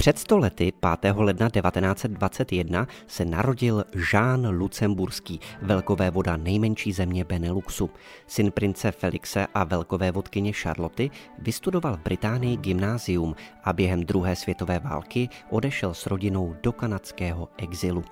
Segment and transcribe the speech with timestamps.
[0.00, 1.14] Před stolety 5.
[1.16, 7.90] ledna 1921 se narodil Jean Lucemburský, velkové voda nejmenší země Beneluxu.
[8.26, 13.34] Syn prince Felixe a velkové vodkyně Charloty vystudoval v Británii gymnázium
[13.64, 18.04] a během druhé světové války odešel s rodinou do kanadského exilu.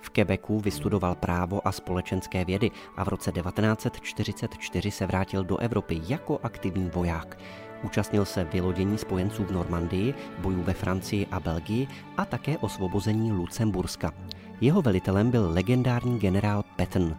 [0.00, 6.00] V Quebecu vystudoval právo a společenské vědy a v roce 1944 se vrátil do Evropy
[6.08, 7.38] jako aktivní voják.
[7.82, 14.12] Účastnil se vylodění spojenců v Normandii, bojů ve Francii a Belgii a také osvobození Lucemburska.
[14.60, 17.16] Jeho velitelem byl legendární generál Patton.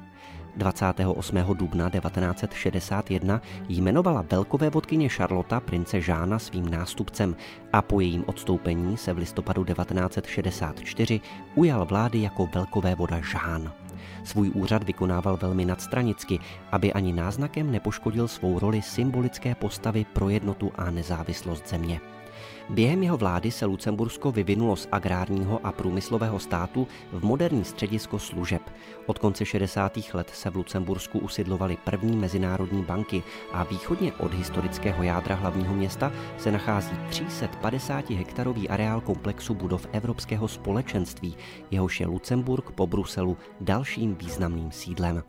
[0.58, 1.38] 28.
[1.54, 7.36] dubna 1961 jmenovala velkové vodkyně Charlotta prince Žána svým nástupcem
[7.74, 11.22] a po jejím odstoupení se v listopadu 1964
[11.56, 13.83] ujal vlády jako velkové voda Žán.
[14.24, 16.40] Svůj úřad vykonával velmi nadstranicky,
[16.72, 22.02] aby ani náznakem nepoškodil svou roli symbolické postavy pro jednotu a nezávislost země.
[22.70, 28.62] Během jeho vlády se Lucembursko vyvinulo z agrárního a průmyslového státu v moderní středisko služeb.
[29.06, 29.98] Od konce 60.
[30.14, 36.12] let se v Lucembursku usidlovaly první mezinárodní banky a východně od historického jádra hlavního města
[36.38, 41.38] se nachází 350 hektarový areál komplexu budov Evropského společenství,
[41.72, 45.24] jehož je Lucemburg po Bruselu dalším významným sídlem.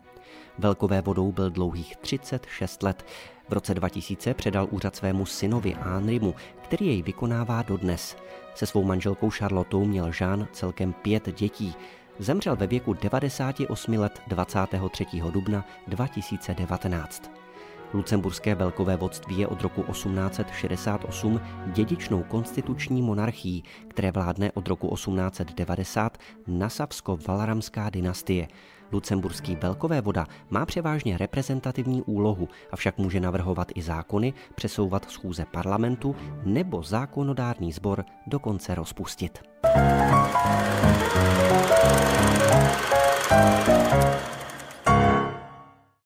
[0.57, 3.05] Velkové vodou byl dlouhých 36 let.
[3.49, 8.17] V roce 2000 předal úřad svému synovi Anrimu, který jej vykonává dodnes.
[8.55, 11.75] Se svou manželkou Charlotou měl Jean celkem pět dětí.
[12.19, 15.05] Zemřel ve věku 98 let 23.
[15.31, 17.44] dubna 2019.
[17.93, 21.41] Lucemburské velkové vodství je od roku 1868
[21.73, 28.47] dědičnou konstituční monarchií, které vládne od roku 1890 Nasavsko-Valaramská dynastie.
[28.91, 36.15] Lucemburský velkové voda má převážně reprezentativní úlohu, avšak může navrhovat i zákony, přesouvat schůze parlamentu
[36.43, 39.39] nebo zákonodárný sbor dokonce rozpustit.
[42.45, 42.84] Thank you.